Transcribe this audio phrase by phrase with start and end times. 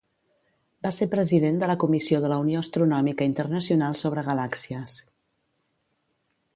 [0.85, 5.01] Va ser president de la Comissió de la Unió Astronòmica Internacional sobre Galàxies.